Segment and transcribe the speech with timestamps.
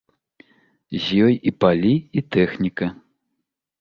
[1.03, 2.91] З ёй і палі, і тэхніка.